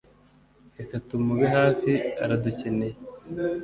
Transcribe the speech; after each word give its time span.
reka 0.77 0.95
tumube 1.07 1.45
hafi 1.57 1.91
aradukeneye 2.23 2.95